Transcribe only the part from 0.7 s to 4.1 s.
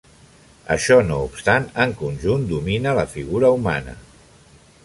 Això no obstant, en conjunt domina la figura humana.